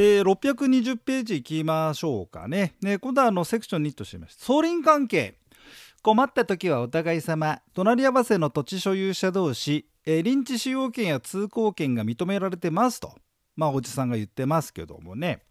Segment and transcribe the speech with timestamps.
[0.00, 2.76] えー、620ページいきましょうかね。
[2.80, 5.34] ね今度はあのセクション2としまして、総輪関係。
[6.02, 13.16] 困った時はお互い様、隣り合わせの土地所有者同士、えー、臨地使用権や通行権が認められてますと、
[13.56, 15.42] まあ、おじさんが言ってますけどもね。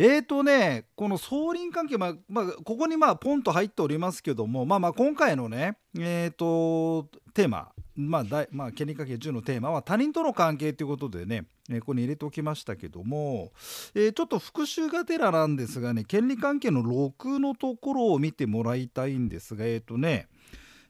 [0.00, 11.46] えーとね、この送輪関係、まあまあ、ここにまあポンと入っておりますけども、まあ、まあ今回のね、えーと、テーマ、まあまあ、権利関係10のテーマは他人との関係ということでね、
[11.80, 13.50] ここに入れておきましたけども、
[13.96, 20.28] えー、ちょっと復習がてらなんですがね、権利関係の6のところを見てもらいたいんですが、え、ー、とね、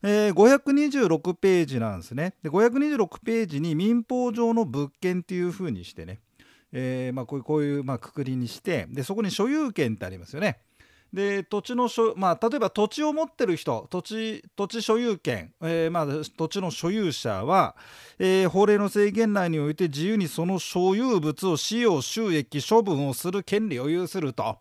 [0.03, 2.35] えー、526ページなんですね。
[2.43, 6.21] で526ページに民法上の物件っていうふうにしてね、
[6.73, 10.61] えー、まあ、こういうこういうまあくくりにしてでそこに所有権ってありますよね。
[11.13, 17.77] で土地の所、まあ、例えば土地を持ってる人土地土地所有権、えー、まあ、土地の所有者は、
[18.19, 24.59] えー、法令の制限内において自由にその所有物を使用収益処分をする権利を有すると、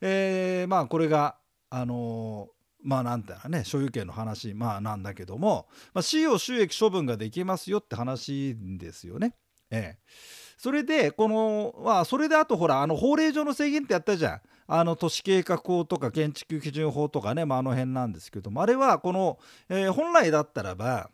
[0.00, 1.36] えー、まあこれが
[1.70, 2.48] あの
[2.82, 9.34] まあなんていうのね所有権の話、まあ、なんだけども、まあ、使用収益処分ができますよって話ですよね。
[9.70, 14.40] ええそれでこのまあそれであとほらあの法令上の制限ってやったじゃん。
[14.68, 18.50] あの都市計画法とか建築基準法とかね、まあ、あの辺なんですけど。
[18.50, 21.10] もあれはこの、えー、本来だったらば、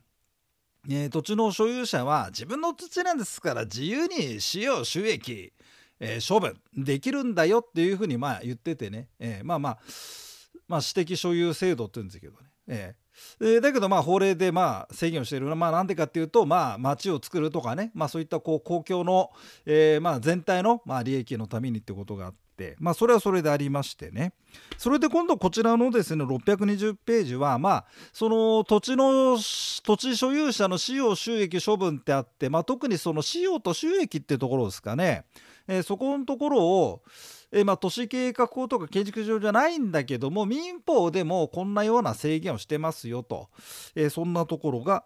[0.89, 5.53] えー、土地の所有者は自分の土地なんですから自由に使用収益、
[6.01, 9.79] えー、処分できるんだよっていうふうにまあ言っててね、えー、まあまあ
[10.67, 12.95] まあ私的所有制度って言うんですけどね、え
[13.61, 15.55] だけどまあ法令でまあ制限をしている。
[15.57, 17.91] まあなんでかっていうとまあ町を作るとかね。
[17.95, 19.31] まあそういったこう公共の、
[19.67, 22.77] え、まあ全体のまあ利益のためにってことがあって。
[22.79, 24.35] まあそれはそれでありましてね。
[24.79, 35.25] それで今度こちらのですね620ページはまあその土地の土地所有者の使用収益処分ってあってまあ特にその使用と収益ってところですかね、
[35.67, 37.03] えー、そこのところを
[37.53, 43.51] えまあ、都市計画法とか建築上じゃないんだけども民法でもこんなような制限をしてますよと、
[43.95, 45.05] えそんなところが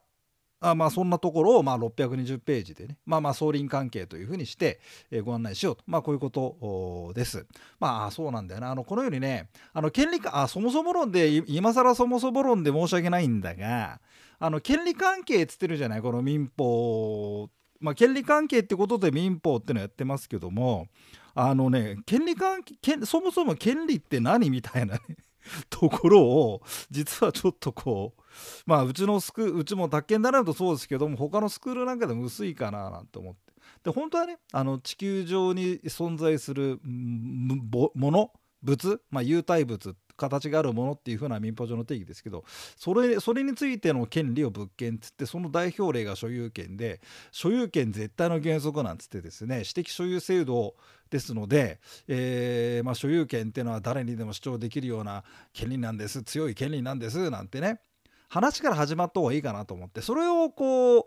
[0.61, 5.83] あまあそんなところをまあ620ページでねまあまあ総輪関係というふうにして、えご案内しようと。
[5.87, 7.47] まあこういうことです。
[7.79, 8.71] まあそうなんだよな。
[8.71, 14.01] あのこのようにねあの権利あそもそも論で今更そもそも論で申し訳ないんだが
[14.39, 17.51] あの権利関係っつってるじゃないこの民法
[17.81, 20.89] まあ権利関係ってことで民法ってのやってますけども
[21.35, 25.01] あのね権利関係そもそも権利って何みたいなね
[25.71, 28.23] ところを実はちょっとこう
[28.67, 33.41] まあうちのスクうちも宅建だなとそうですけども他のスクールなんかでも薄いかななんて思って。
[33.85, 38.33] で本当はねあの地球上に存在するもの
[38.63, 42.45] 物、まあ、有体物っ形があるものっていう風な民法上の定義ですけど
[42.77, 47.01] それそれについての権利を物件っつってその代表例が所有権で
[47.31, 50.75] 所有権絶対の原則なんつってですね私的所有制度
[51.11, 51.79] ですので、
[52.09, 55.23] えー、まあ、所有権っていうのは誰にでも主張できるような
[55.53, 57.81] 権利なんです強い権利なんですなんてね
[58.29, 61.05] 話から始まった方がいいかなと思ってそれをこう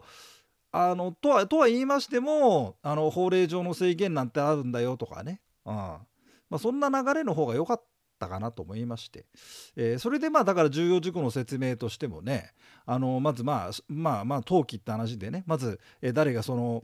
[0.72, 5.74] あのとはとは言いましてもあの法令上の制限なんてあるんだよとかね、うん。
[5.74, 6.00] ま
[6.52, 7.84] あ、そんな流れの方が良かっ
[8.20, 9.26] たかなと思いまして、
[9.76, 12.52] えー、それでまあだから重要事項の説明としてもね
[12.86, 16.84] あのまずまあまあまあ登記って話でねまず、え誰がその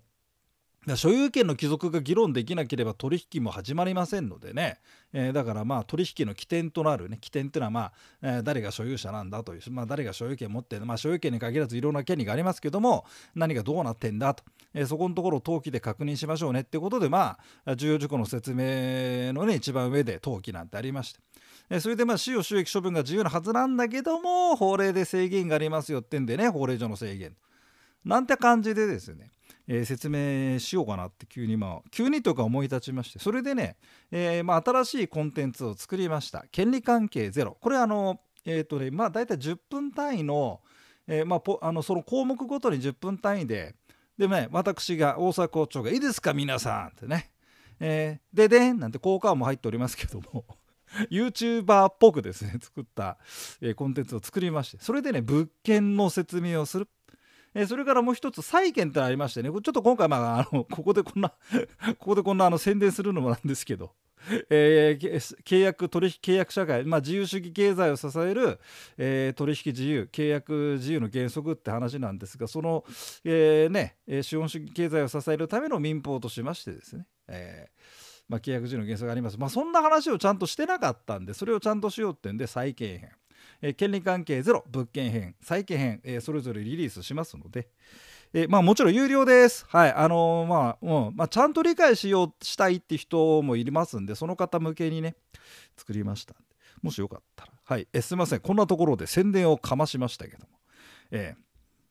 [0.95, 4.77] 所有権の帰属が議論できなければ取引も始まりませんのでね、
[5.13, 7.17] えー、だからまあ取引の起点となるね。
[7.19, 14.43] 起点っていうのはまあ、えー、誰が所有者なんだという、まあ、誰が所有権持ってまあ所有権に限らずいろんな権利がありますけども何がどうなってんだと、
[14.75, 21.19] えー、そこのところを登記で確認しましょうねってことでまあ重要事項の説明のね一番上で登記なんてありまして。
[21.67, 27.35] えそれでまあ使用収益処分が自由なはずなんだけども法令で制限がありますよってんでね法令上の制限。
[28.03, 29.31] なんて感じでですね
[29.67, 33.77] えー、説明しようかなって急にまあ急にとか思い立ちましてそれでね、
[34.11, 36.45] えー、まあ、新しいコンテンツを作りました。
[36.51, 37.57] 権利関係ゼロ。
[37.59, 40.61] これあのえっ、ー、とねまあ大体10分単位の,、
[41.07, 43.75] えまあ、あのその項目ごとに10分単位で
[44.17, 47.31] でね私が大阪校長が「いいですか皆さん」ってね
[47.79, 50.45] 「えー、ででん」なんて効果音も入っておりますけども
[51.11, 53.17] YouTuber っぽくですね作った、
[53.59, 56.87] えコンテンツを作りましてそれでね物件の説明をする。
[57.55, 59.49] えそれからもう一つ債権ってありましてね。
[59.49, 61.29] ちょっと今回まああの ここでこんな
[61.97, 63.93] ここでこんなあの宣伝するのもなんですけど。
[64.49, 68.59] えー、契約取引契約社会、まあ、自由主義経済を支える、
[68.97, 72.83] えー、取引自由契約自由の原則って話なんですがその、
[73.23, 83.11] えー、ね、資本主義経済を支えるための民法としましてですね、えーまあ、契約自由の原則があります、まあ、そんな話をちゃんとしてなかったんでそれをちゃんとしようってんで債権編。
[83.61, 87.67] えー、権利関係ゼロ物件編債権編、えー、それぞれリリースしますので、
[88.33, 89.65] えまあもちろん有料です。
[89.69, 95.15] はいあのー、まあ、うんまあ、ちゃんと理解しようしたいって人もいますんでその方向けにね
[95.77, 96.35] 作りました
[96.81, 97.51] もしよかったら。
[97.63, 98.39] はいえすいません。
[98.41, 100.47] こんなところで宣伝をかましましたけども。
[101.11, 101.44] えー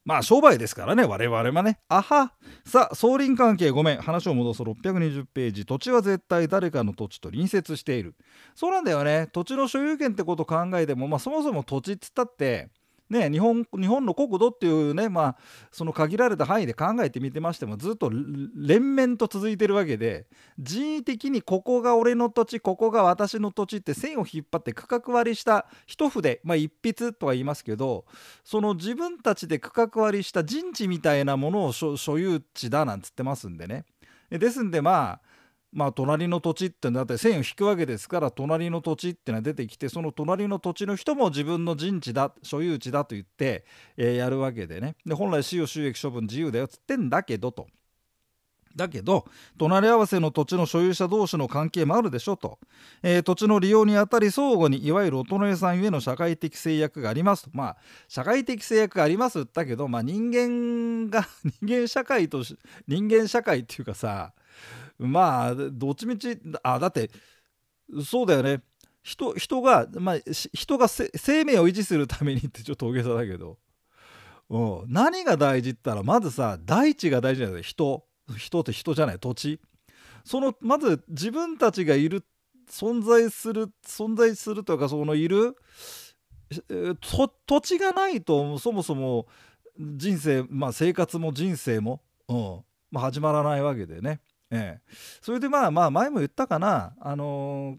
[0.05, 1.79] まあ商売ですからね我々はね。
[1.89, 2.33] あは。
[2.67, 4.01] さあ総輪関係ごめん。
[4.03, 5.65] 話を戻す620ページ。
[5.65, 8.15] 土地は絶対誰かの土地と隣接している。
[8.55, 9.29] そうなんだよね。
[9.33, 12.69] 土地の所有権ってことを考えてもまあそもそも土地っつったって
[13.11, 15.37] ね、日本日本の国土っていうね、まあ、
[15.71, 20.27] その限られた範囲で考えてみてましてもずっと連綿と続いてるわけで
[20.59, 28.07] 人為的にここが俺の土地ここが私の土地って線を引っ張って区画割りした一筆、まあ、一筆とは言いますけど
[28.43, 33.85] その自分たちで区画割りした陣地みたいなものを所有地だなんつってますんでね。
[34.31, 35.34] ですんでまあ
[35.75, 43.65] まあ隣の土地ってだって線を引くわけですから隣の土地ってのは出てきてその隣の土地の人も自分の陣地だ所有地だと言って、
[43.97, 44.95] えー、やるわけでね。
[45.05, 47.67] で本来使用収益処分自由だよっつってんだけどと。
[48.77, 49.25] だけど
[49.57, 52.59] 隣り合わせの土地の所有者同士の関係もあるでしょと、
[53.03, 57.51] えー、土地の利用にあたり相互にいわゆるお隣さんゆえの社会的制約がありますと。
[57.53, 57.77] まあ
[58.09, 61.27] 社会的制約がありますだけど、まあ、人間が
[61.63, 62.57] 人間社会とし
[62.87, 64.33] 人間社会っていうかさ
[64.99, 67.11] まあどっちみちあだって
[68.05, 68.63] そうだよね。
[69.03, 70.17] 人人が、まあ、
[70.55, 73.59] 人が生命を維持するためにってちょっと大げさだけど、
[74.49, 78.05] うん、何が大事って言ったらまずさ大地が大事じゃない人
[78.39, 79.61] 人って人じゃない土地。
[80.25, 82.25] そのまず自分たちがいる
[82.71, 85.55] 存在する存在するというかそのいる
[87.01, 89.27] 土地がないとそもそも
[89.79, 92.65] 人生まあ生活も人生も、うん。
[92.91, 94.21] まあ、始まらないわけでね。
[94.55, 96.95] ええ、それでまあまあ前も言ったかな。
[97.01, 97.77] あの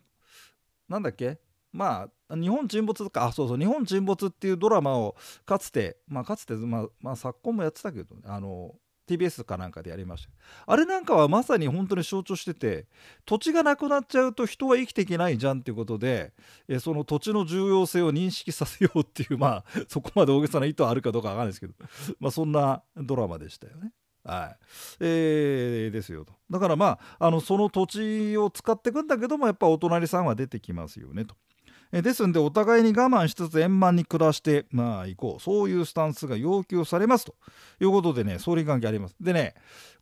[0.90, 1.40] ー、なんだっけ。
[1.72, 3.26] まあ日本沈没とか。
[3.26, 3.58] あそうそう。
[3.58, 8.76] 日本沈没っていうドラマをかつてまあかつてまあ、まあ、昨今もやってたけど、ね、あの
[9.08, 10.30] TBS かなんかでやりました。
[10.66, 12.88] あれなんかはまさに本当に象徴してて
[13.26, 16.34] 土地がなくなっちゃうと人は生きていけないじゃんっていうことで
[16.68, 21.74] えその土地の重要性を認識させようっていうまあそこまで大げさな意図あるかどうかわかんないですけど。
[22.20, 23.92] まあそんなドラマでしたよね。
[24.26, 24.58] はい
[25.02, 31.36] えー、ですよとだからまああのその土地を使っていくんだけどもやっぱお隣さんは出てきますよねと。
[31.92, 37.36] えですんでお互いに我慢しつつ円満に暮らしてまあ行こうそういうスタンスが要求されますと
[37.80, 39.16] いうことでね総輪関係あります。
[39.22, 39.54] でね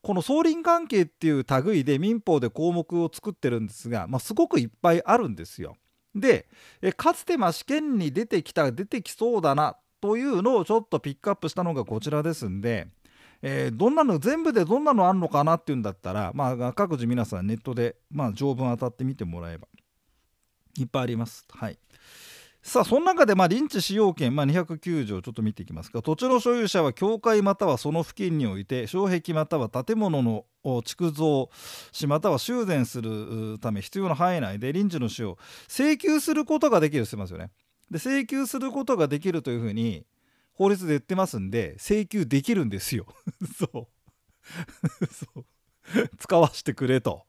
[0.02, 5.76] この総輪関係っていう類で民法で項目を作ってるんですが、まあ、すごくいっぱいあるんですよ。
[6.16, 6.48] で
[6.82, 12.88] えかつてまあ試験に出てきた出てきそうだなというのをちょっとピックアップしたのがこちらですんで。
[13.46, 19.68] えー、どんなの全部でどんなのあんのかなっていうんだったら、まあ、各自皆さんネットで、まあ、条文当たってみてもらえば
[20.80, 21.46] いっぱいあります。
[21.52, 21.78] はい
[22.66, 30.46] さあその中でまあ臨地使用権、まあ、209条ちょっと見ていきますが土地の所有者は教会またはその付近において障壁または建物の
[30.86, 31.50] 築造
[31.92, 35.38] しまたは修繕するため必要な範囲内で臨時の使用
[35.68, 37.52] 請求することができるしてますよね。
[37.92, 40.06] で請求することができるというふうに
[40.54, 43.06] 法律で言ってますんで請求できるんですよ。
[43.58, 43.88] そう。
[45.12, 45.46] そう。
[46.18, 47.26] 使わせてくれと。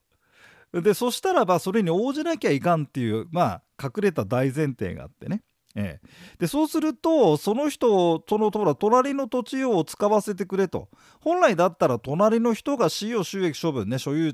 [0.72, 5.42] でそしたらばそれに応じなきゃいかんっていうまあ隠れた大前提があってね。
[5.76, 10.88] ええ、でそうするとその人をそのほら隣の土地を使わせてくれと。
[11.20, 14.32] 本来だったら隣の人が使用収益処分ね所有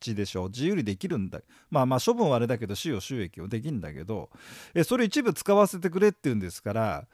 [0.00, 0.48] 地でしょ。
[0.48, 1.40] 自由にできるんだ。
[1.70, 4.28] まあまあ処分はあれだけど使用収益をできるんだけど。
[4.74, 7.06] えそれ一部使わせてくれっていうんですから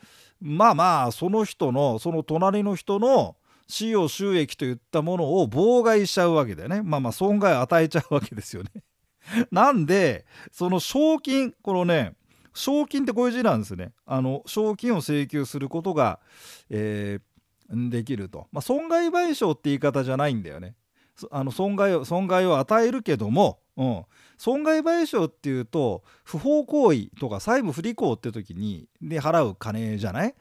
[0.43, 3.37] まあまあその人のその隣の人の
[3.69, 8.71] 使用収益といったものを妨害しちゃうわけだよねまあまあ損害を与えちゃうわけですよね
[9.51, 12.15] なんでその賞金このね
[12.55, 13.93] 賞金ってこういう字なんですね。
[14.07, 16.21] あの賞金を請求することが、
[16.71, 18.47] えー、できると。
[18.53, 20.75] まあ、損害賠償って言い方じゃないんだよね。
[21.31, 24.05] あの損害を損害を与えるけども、うん、
[24.37, 30.35] 損害賠償っていうと不法行為とか債務不履行って時にで払う金じゃない？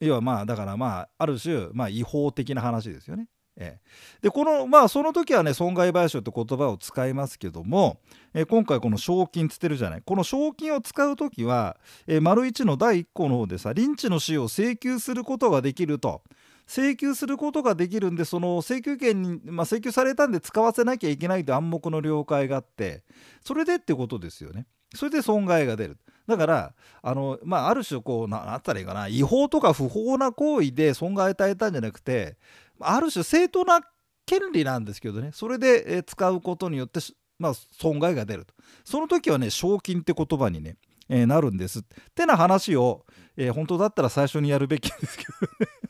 [0.00, 3.26] 要はまあだからまあある種まあ違法的な話ですよね。
[3.60, 7.98] えー、でこのまあその時はね損害賠償って言葉を使いますけども、
[8.32, 10.02] え、今回この賞金つってるじゃない？
[10.02, 16.22] この賞金を使う時は、え、丸1の第1項の方でさ臨地の使用を請求することができると。
[16.68, 23.02] 請求することができるんでその請求権に、まあ、請求されたんで使わせなきゃいけないという暗黙の了解があって
[23.42, 24.66] それでってことですよね。
[24.94, 25.98] それで損害が出る。
[26.26, 32.36] だからあの、まあ、ある種こうななったらいいかな違法とか不法な行為で損害を与えたんじゃなくて
[32.80, 33.80] ある種正当な
[34.26, 37.00] 権利なんですけどねそれで、使うことによって、
[37.38, 38.52] まあ、損害が出ると
[38.84, 40.76] その時はね賞金って言葉にね、
[41.08, 41.82] えー、なるんですっ
[42.14, 43.06] てな話を、
[43.38, 45.87] えー、本当だったら最初にやるべきですけどね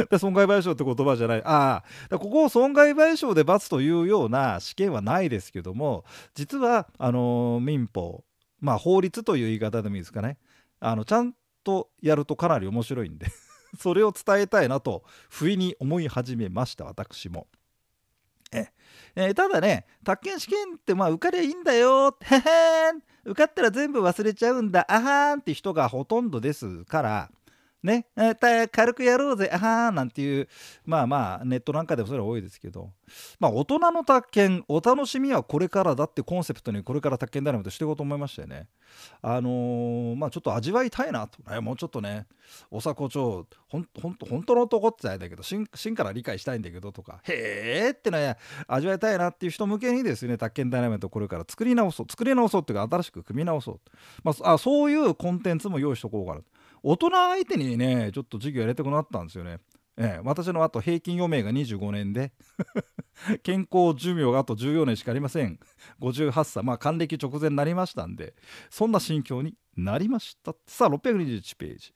[0.18, 1.42] 損害賠償って言葉じゃない。
[1.44, 2.18] ああ。
[2.18, 8.24] ここを損害賠償で罰というような試験はないですけども実はあの民法
[8.60, 10.38] まあ法律という言い方でもいいですかね。
[10.80, 11.34] あのちゃん
[11.64, 13.26] とやるとかなり面白いんで
[13.78, 17.48] それを伝えたいなと不意に思い始めました私も。
[18.52, 18.68] え
[19.16, 22.16] えー、ただね宅建試験ってまあ受かりゃいいんだよ。
[22.20, 23.02] へへん。
[23.24, 24.86] 受かったら全部忘れちゃうんだ。
[24.88, 27.30] あはーんって人がほとんどですから
[27.86, 28.06] ね、
[28.72, 30.48] 軽くやろうぜ、あはなんていう、
[30.84, 32.90] まあまあ、ネットなんかでもそれは多いですけど、
[33.38, 38.66] まあ、大人の宅建、お楽しみはこれからだってコンセプトにこれから宅建ダイナマイトしていこうと思いましたよね。
[39.22, 42.26] あのー、まあちょっと味わいたいなと、ね、もうちょっとね、
[42.70, 53.80] おさこ町、ほんほん本当の男って言ったんだけど、真から理解したいんだけどとか、へーってのは味わいたいなっていう人向けにですね、宅建ダイナマイトこれから作り直そう、作り直そうっていうか、新しく組み直そう。
[54.24, 56.40] まあ、あそういうコンテンツも用意しとこうかな。
[56.88, 59.58] 大人相手にねちょっと授業やりたくなったんですよね。
[59.98, 62.30] ええ、私のあと平均余命が25年で
[63.42, 65.58] 健康寿命があと14年しかありません。
[66.00, 68.36] 58歳まあ還暦直前になりましたんで
[68.70, 70.54] そんな心境になりました。
[70.68, 71.92] さあ621ページ、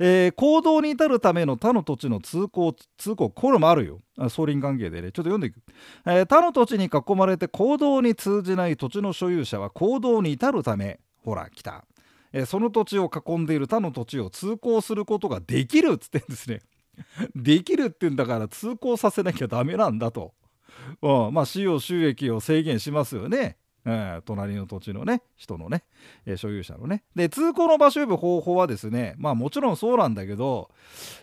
[0.00, 4.00] えー、行動に至るための他の土地の通行通行これもあるよ。
[4.28, 5.12] 総林関係でね。
[5.12, 5.62] ちょっと読んでいく、
[6.04, 11.84] えー、他の土地に囲まれて行動に通じない土地の所有者は行動に至るためほら来た。
[12.32, 16.60] えその土地を囲んでいる他の土地を通行することができるっつってんですね。
[17.34, 20.34] できるって言うんだから通行させなきゃダメなんだと。
[21.00, 23.56] うん、まあ使用収益を制限しますよね。
[23.84, 25.82] えー、隣の土地のね人のね、
[26.24, 30.70] えー、所有者のねで通行の場所呼ぶ方法はですねまあもちろんそうなんだけど、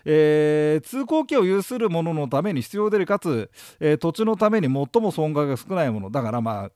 [0.04, 3.50] えー、通行機を有する者のために必要でかつ、
[3.80, 6.72] え土地のために最も損害が少ないものだからまあ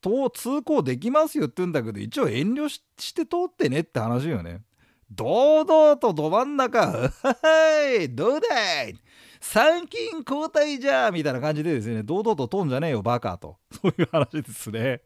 [0.00, 2.82] 通行できますよって言うんだけど一応遠慮し
[3.14, 4.62] て通ってねって話よね。
[5.10, 7.10] 堂々とど真ん中は
[8.00, 8.94] い どうだい？
[9.40, 15.00] 参勤交代じゃみたいな感じでですね堂々と通んじゃねえよバカと そういう話ですね。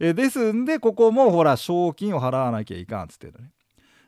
[0.00, 3.50] えですんでここもほら賞金を払わなきゃいかんっつってね。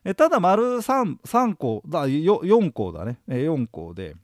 [0.05, 4.15] えただ丸 3, 3項だ 4, 4項だね4項で。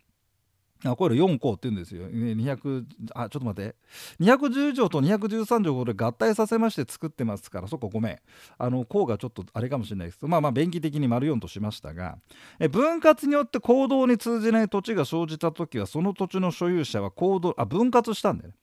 [0.92, 2.08] あこれ4項って言うんですよ。
[2.08, 3.76] 200あちょっと待って。
[4.20, 8.18] 210条と213条これ合体させまして作ってますからそこごめん。
[8.58, 10.26] あの項がちょっとあれかもしれないです。
[10.26, 12.18] まあまあ便宜的に丸4としましたが
[12.58, 18.56] え分割によって行動に通じない土地が生じた時はその土地の所有者は行動あ分割したんだよね。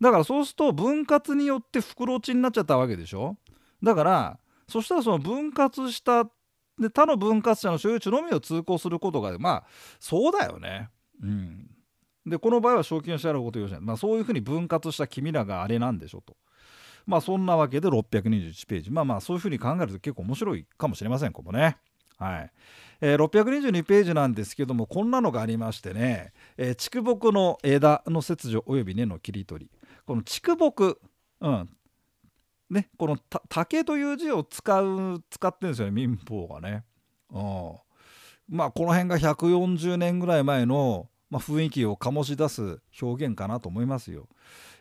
[0.00, 3.36] だからそうすると分割によって袋地になっちゃったわけでしょ。
[3.82, 6.24] だからそしたらその分割した
[6.78, 9.64] で他の分割者の所有地のみを通行することがまあ
[9.98, 10.90] そうだよね。
[11.22, 11.70] うん、
[12.26, 16.36] でこの場合は賞金を支払うことよしない、まあ、そういうふうに分割した君らがあれなんでしょと。
[17.06, 18.90] まあそんなわけで621ページ。
[18.90, 21.78] まあまあそういうふうに考えると結構面白いかもしれませんここね。
[22.18, 22.50] はい。
[23.00, 29.70] えー、622ページなんですけどもこんなのがありましてね、えー、竹木の枝の切除および根の切り取り。
[30.04, 30.98] この竹木、
[31.40, 31.68] うん。
[32.70, 33.16] ね、この
[33.48, 36.84] 竹という字を使う使ってるんですよね民法がね。
[37.30, 37.72] うん。
[38.48, 44.28] まあこの辺が140年ぐらい前の、まあ、雰囲気を醸し出す表現かなと思いますよ。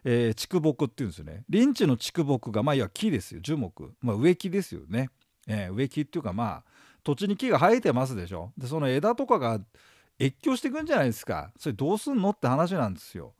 [0.03, 1.43] えー、竹木っていうんですよね。
[1.51, 5.09] 林地の竹木がまあいわ木ですよ樹木、まあ、植木ですよね。
[5.47, 6.63] えー、植木っていうかまあ
[7.03, 8.51] 土地に木が生えてますでしょ。
[8.57, 9.59] でその枝とかが
[10.19, 11.51] 越境していくんじゃないですか。
[11.57, 13.33] それどうすんのって話なんですよ。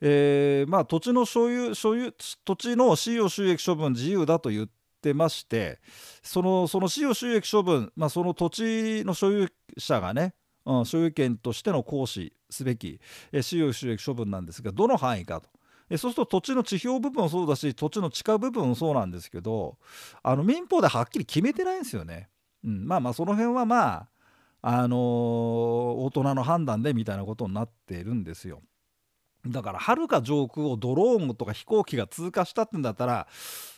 [0.00, 2.12] えー、まあ土地の所有所有
[2.44, 5.78] 土地の使用収益処分自由だと言っってまして
[6.22, 13.00] そのその使用収益処分、まあ、その土地の所有者がね、うん、所有権としての行使すべき
[13.32, 15.48] え使用収益処分なんですがどの範囲かと。
[15.88, 19.78] えそうすると土地の地表部分もそうだし土地の地下部分もそうなんですけど
[20.22, 22.28] あの民法ではっきり決めてないんですよね。
[22.64, 24.08] うん、まあまあその辺はまあ
[24.62, 28.62] あのー、大人の判断でみたいなことになっているんですよ。
[29.46, 33.28] だからはるか上空をドローンとか飛行機が通過したってんだったら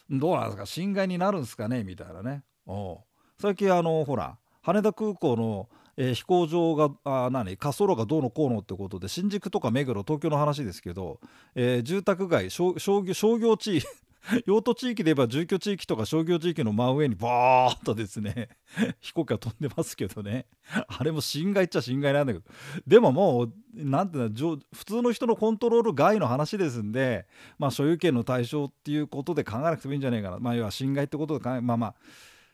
[0.09, 0.65] どうなんですか？
[0.65, 1.85] 侵害になるんですかね？
[1.85, 3.03] みたいなねお
[3.39, 5.69] 最近あのほら羽田空港の、
[6.01, 7.59] えー、飛行場があ何？
[7.61, 11.19] 滑走路がどうのこうのってことで新宿とか目黒東京の話ですけど、
[11.57, 13.83] えー、住宅街商業商業地
[14.47, 18.49] 用途地域で言えば住居地域とか商業地域の真上にバーッとですね
[19.01, 20.47] 飛行機が飛んでますけどね。
[20.87, 22.45] あれも侵害っちゃ侵害なんだけど。
[22.87, 27.27] でももう何ていうの普通の人のコントロール外の話ですんで
[27.59, 30.39] まあ所有権の対象っていうことで考えなくてもいいんじゃないかな。
[30.39, 31.95] まあ要は侵害ってことで考えまあまあ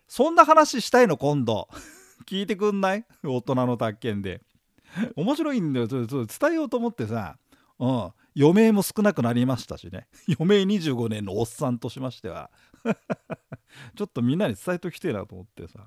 [0.09, 1.69] そんな話したいの今度。
[2.25, 3.05] 聞いてくんない？
[3.23, 4.41] 大人の宅建で。
[5.17, 5.87] 面白いんだよ。
[5.87, 6.07] 伝
[6.53, 7.37] えようと思ってさ。
[7.79, 8.13] うん。
[8.37, 10.09] 余命も少なくなりましたしね。
[10.39, 12.51] 余命25年のおっさんとしましては。
[13.97, 15.87] ちょっとみんなに伝えときてえなと思ってさ。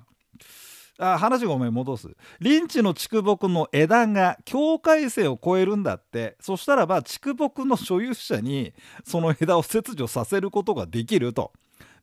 [1.00, 2.08] あ話ごめん戻す。
[2.42, 6.36] 林地の竹木の枝が境界線を越えるんだって。
[6.40, 8.72] そしたらば竹木の所有者に
[9.04, 11.52] その枝を切除させることができると。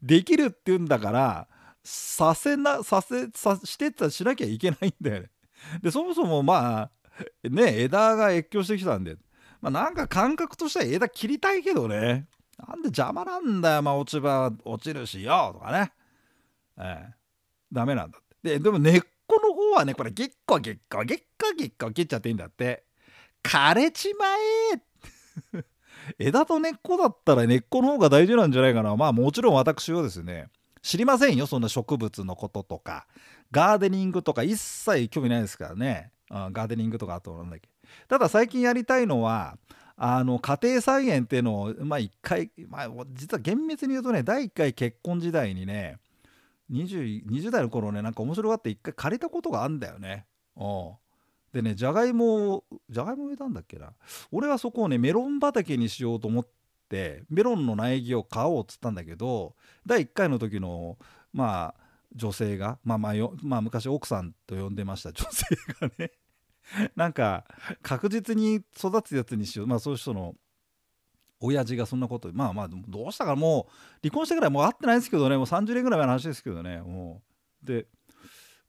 [0.02, 1.48] できるって言うんだから
[1.86, 5.30] させなさせさしてたしなきゃいけないんだよね。
[5.82, 6.92] でそもそもまあ
[7.44, 9.18] ね枝が越境してきたんで
[9.62, 12.28] まあなんか感覚としては枝切りたいけどね。
[12.58, 15.94] なんで邪魔なんだよまあ落ち葉落ちるしよとかね。
[16.78, 17.14] ええ。
[17.72, 18.58] ダメなんだって。
[18.58, 22.86] ででも根っこの方はねこれゲッコゲッコゲッコゲッコ切っちゃっていいんだって。
[23.44, 24.26] 枯れちま
[25.54, 25.64] え
[26.18, 28.96] 枝と根っこだったら根っこの方が大事なんじゃないかな。
[28.96, 30.48] まあもちろん私はですね
[30.86, 33.08] 知りませんよそんな植物のこととか。
[33.52, 37.70] ガーデニングとか一切興味ないですからね、うん、ガーデニングとかあとなんだっけ。
[38.08, 39.58] ただ最近やりたいのは
[39.98, 45.98] あの家庭菜園っていうのをまあ一回、まあ、実は厳密に言うとね第1回結婚時代にね
[46.72, 50.28] 20, 20代の頃ねなんか面白がって一回借りたことがあんだよね。
[51.52, 53.94] でねじゃがいもじゃがいも植えたんだっけな。
[54.32, 56.48] 俺はそこをねメロン畑にしようと思っ
[56.96, 60.98] てメロンの苗木を買おうっつったんだけど第1回の時の
[61.34, 61.86] まあ
[62.16, 65.46] 女性が、まあまあよまあ、昔奥さんと呼んでました 女性
[65.82, 66.12] がね。
[66.96, 67.46] なんか
[67.84, 69.68] 確実に育つやつにしよう。
[69.68, 70.34] まあそういう人の
[71.42, 75.36] 親父がそんなことまあまあどうしたかもう離婚してからもう会ってないですけどね。
[75.36, 76.82] もう30年ぐらい前の話ですけどね。
[76.82, 77.22] も
[77.64, 77.66] う。
[77.66, 77.88] で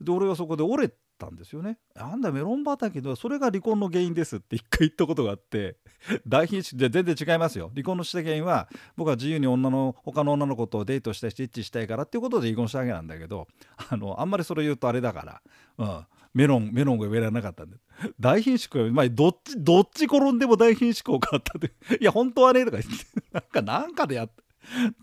[0.00, 1.78] で俺はそこで折れたんですよね。
[1.94, 5.76] なんだメロン畑でそれが離婚の原因ですって一回言ったことがあって
[6.26, 7.70] 大品種で全然違いますよ。
[7.74, 13.48] 離婚のした原因は僕は自由に女の他の女の子とデートしたいしエッチしたいからっていうことで離婚したわけなんだけど
[13.90, 15.42] あのあんまりそれ言うとあれだか
[15.78, 17.76] ら、うん、メロンメロンが植えられなかったんで
[18.20, 21.72] 大品種かまあどっちどっち転んでも大品種かを買ったって。
[22.00, 24.44] いや本当はねとか言って なんかなんかでやって。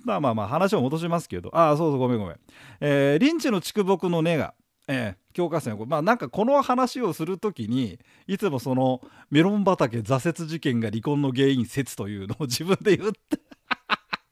[0.04, 1.50] まあまあまあ話を戻しますけど。
[1.56, 2.40] ああそうそうごめんごめん、
[2.82, 4.54] えー、リンチの竹木の根が
[4.88, 13.40] えー、教科書まあなんかこの話をする時にいつもそのメロン畑挫折事件が離婚の原因説というのを 自分で言って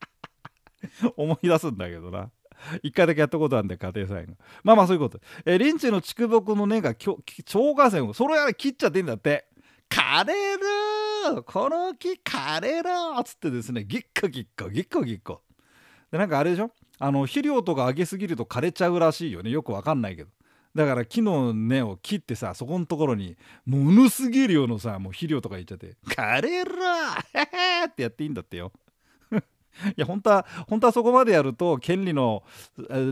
[1.17, 2.31] 思い出すんだけどな。
[2.83, 5.19] 一回だけやったことあるんで家庭菜園まあまあそういうこと。
[5.45, 7.15] えー、リンチの竹木の根が腸
[7.75, 9.47] 下線をそれは切っちゃっていいんだって。
[9.89, 10.57] 枯れ
[11.33, 15.39] るこの木枯れるっつってですねギッカギッカギッカギッカ
[16.11, 16.71] でなんかあれでしょ？
[16.99, 19.49] あの肥料とかあげすぎると枯れちゃうらしいよね。
[19.49, 20.29] よくわかんないけど。
[20.75, 26.71] だから木の根を切ってさそこのところにものすげえ量のさもう肥料とか言っちゃって「枯れろ
[27.33, 28.71] へへ!」ってやっていいんだってよ。
[29.31, 29.41] い
[29.95, 32.43] や本当は本当はそこまでやると権利の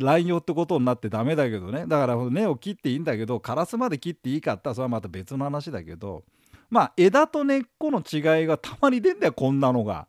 [0.01, 6.23] 乱用ってことになってダメだけどねだから根を切っていいんだけどカラスまで切っていいかったらそれはまた別の話だけど
[6.69, 10.07] まあ枝と根っこの違いがたまに出んだよこんなのが。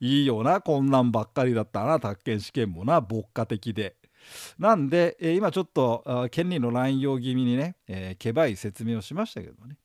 [0.00, 3.96] いいよなこんなんばっかりだったな宅建試験もな牧歌的で。
[4.58, 9.76] なんで、え、今ちょっと権利の乱用気味にね、えー、けばい説明をしましたけどね。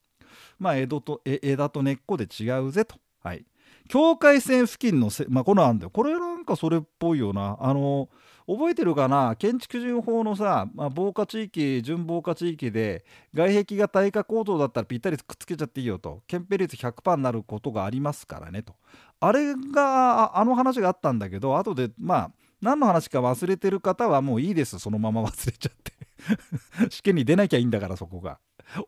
[0.59, 2.95] まあ江戸と枝と根っこで違うぜと。
[3.23, 3.45] はい。
[3.87, 7.57] 境界線付近のせ、まあ、この案でこれなんかそれっぽいよな。
[7.59, 8.09] あの
[8.47, 9.35] 覚えてるかな？
[9.35, 16.21] 建築基準法のさ、まあ、防火地域準防火地域で外壁が耐火構造だったらぴったりくっつけちゃっていいよと。
[16.27, 18.75] 建蔽率100%になることがありますからねと。
[19.19, 24.79] あれがあの話があったんだけど後でまあ何の話か忘れてる方はもういいです。
[24.79, 25.91] そのまま忘れちゃって。
[26.89, 28.39] 試験に出なきゃいいんだからそこが。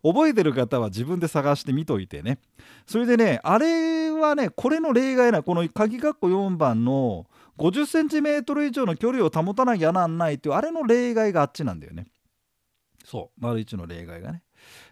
[0.03, 2.39] 覚えてる方は自分で探してみといてね。
[2.85, 7.25] それでねあれはねこれの例外なこの鍵括弧4番の
[7.57, 12.07] 50cm 以上の距離を保たなきゃなんないっていうあれの例外があっちなんだよね。
[13.03, 13.41] そう。
[13.41, 14.43] 丸1の例外がね。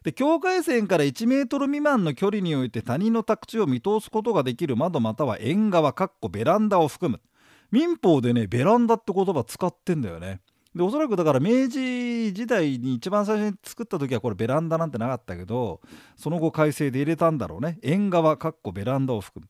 [0.03, 7.21] で境界線から1メートル未満の距離において他人の宅地を見通すことができる窓または縁側かっこベランダを含む。
[7.71, 10.41] 民法でねベランダって言葉使ってんだよね。
[10.75, 15.81] でおそらくだから明治時代に一番最初に作った時はこれベランダなんてなかったけど
[16.15, 17.79] その後改正で入れたんだろうね。
[17.81, 19.45] 縁側かっこベランダを含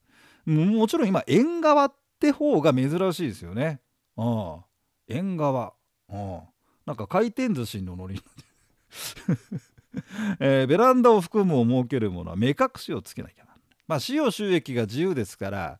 [0.46, 0.66] む。
[0.66, 3.82] もちろん今縁側って方が珍しいですよね。
[4.18, 4.56] うん
[5.08, 5.74] 縁側。
[6.10, 6.42] うん
[6.86, 8.22] なんか回転寿司のノリ
[10.40, 13.51] えー、ベランダを含むを設けるものは目隠しをつけなきゃな。
[13.92, 15.80] まあ、使用収益が自由ですから、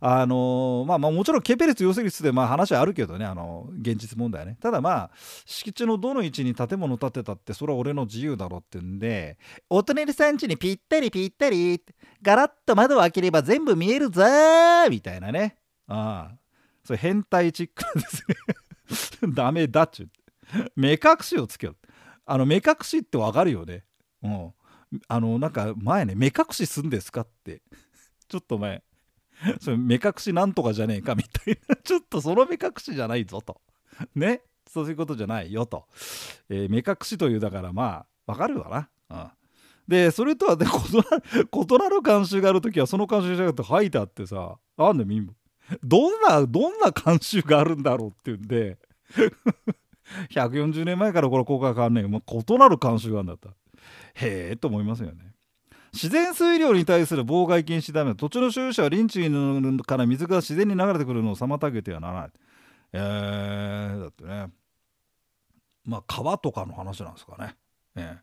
[0.00, 4.56] あのー、まあ、まあもちろんケペ率陽性率でまあ話はあるけどね、あの現実問題ね。
[4.60, 5.10] ただまあ、
[5.46, 9.38] 敷地のどの位置に建物建てたって、それは俺の自由だろってんで、
[9.70, 11.80] お隣さん家にぴったりぴったり、
[12.20, 15.56] ガラッと窓を開ければ全部見えるぞーみたいなね。
[15.86, 16.36] ああ、
[16.84, 19.34] それ変態チックなんですね。
[19.36, 20.08] ダメだっちゅう。
[20.74, 21.88] 目隠しをつけよう。
[22.26, 23.84] あの目隠しってわかるよね。
[24.24, 24.52] うん。
[25.08, 27.62] あのなんか前ね目隠しすんですかって。
[28.28, 28.82] ちょっと前。
[29.60, 31.76] それ目隠しなんとかじゃねえかみたいな。
[31.82, 33.60] ちょっとその目隠しじゃないぞと。
[34.14, 34.42] ね？
[34.68, 35.86] そういうことじゃないよと、
[36.48, 39.30] えー、目隠しというだからまあわかるわな、うん、
[39.86, 45.28] でそれとはで異なる慣習がある時はその慣習じゃなくて書いてあってさあんねみん
[45.82, 48.78] どんなどんな慣習があるんだろうっていうんで。
[50.30, 53.50] 140年前からこれ効果が変わんねえもう異なる慣習があるんだった。
[54.14, 55.32] へえと思いますよね。
[55.92, 62.30] 自然水量に対する妨害禁止ダメ土地の所有者は林地から水が自然に流れてくるのを妨げてはならない。
[62.94, 64.50] えー、だってね。
[65.84, 67.56] まあ川とかの話なんですかね、
[67.96, 68.16] え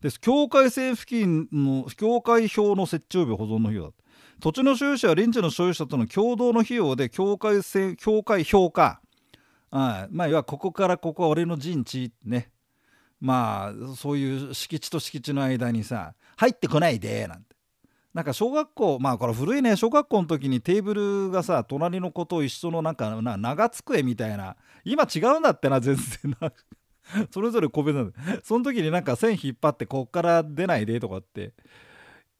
[0.00, 3.92] ー、です境界線付近の境界表の設置及び保存の費用だ。
[4.40, 9.00] 土地の所有者は臨地の所有者との共同の費用で境界線境界評価
[9.70, 12.50] あまあ要はここからここは俺の陣地ね。
[13.20, 17.56] まあそういう敷地と敷地の間にさ入ってこないでなんて。
[18.14, 19.76] なんか小学校まあこれ古いね。
[19.76, 24.56] 小学校の時にテーブルがさ隣の子と一緒のなんかな長机みたいな。
[24.84, 26.36] 今違うんだってな全然。
[26.40, 26.52] な
[27.30, 28.18] それぞれ個別なんだ。
[28.42, 31.52] その時になんか線引っ張ってこっから出ないでとかって。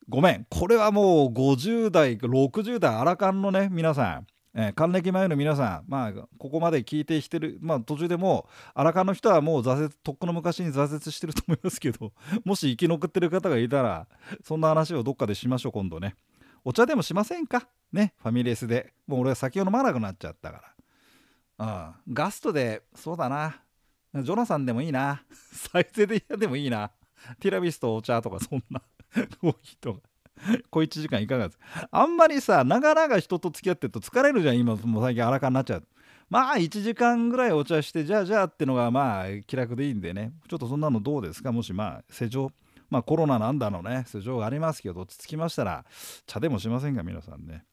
[0.08, 0.46] ごめん。
[0.48, 4.26] これはもう50代60代アラカンのね皆さん。
[4.60, 12.12] えー、還暦前の皆さん、まあ、ここまで聞いてきてる、まあ、途中でもう、荒川の人はもう挫折、とっくの昔に挫折してると思いますけど、
[12.44, 14.08] もし生き残ってる方がいたら、
[14.42, 16.16] そんな話をどっかでしましょう、今度ね。
[16.64, 17.68] お茶でもしませんか？
[17.92, 18.92] ね、ファミレスで。
[19.06, 20.74] もう俺は酒を飲まなくなっちゃったか
[21.56, 21.94] ら。
[22.08, 22.14] うん。
[22.14, 23.62] ガストで、そうだな。
[24.12, 25.22] ジョナサンでもいいな。
[25.52, 26.90] サイゼで嫌でもいいな。
[27.38, 28.82] ティラミスとお茶とか、そんな
[29.40, 30.00] コーヒーとか。
[30.70, 31.58] 小1時間いかがです？
[31.90, 34.58] あんまりさ長々人と付き合ってると疲れるじゃん。
[34.58, 35.84] 今もう最近荒かになっちゃう。
[36.30, 40.32] まあ1時間ぐらいお茶してじゃあじゃあってのがまあ気楽でいいんでね。
[40.48, 41.52] ちょっとそんなのどうですか？
[41.52, 42.52] もしまあ世情
[42.90, 44.04] まあコロナなんだのね。
[44.06, 45.84] 世情がありますけど落ち着きましたら
[46.26, 47.02] 茶でもしませんか？
[47.02, 47.64] 皆さんね。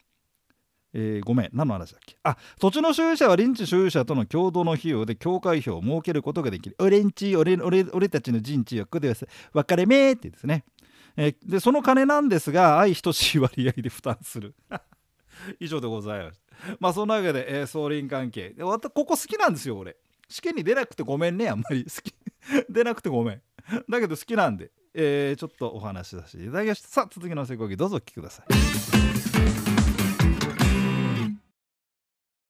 [0.97, 1.49] えー、ごめん。
[1.51, 2.15] 何の話だっけ？
[2.23, 6.77] あ土地の所有者は臨地所有者との共同の費用で境界表を設けることができる。
[6.79, 9.13] 俺んち俺俺俺たちの陣地はここで
[9.51, 10.63] 分かれ目ってですね。
[11.17, 14.55] えー、でその金なんですが愛等しい割合で負担する。
[15.59, 18.49] 以上でございましたまあそんなわけで、えー、総輪関係。
[18.49, 19.97] でここ好きなんですよ俺。
[20.27, 21.83] 試験に出なくてごめんねあんまり。
[21.89, 22.13] 好き。
[22.69, 23.41] 出なくてごめん。
[23.89, 26.87] だけど好きなんで、えー、ちょっとお話しさせていただきました。
[26.87, 28.94] さあ続きの成功記どうぞお聞きください。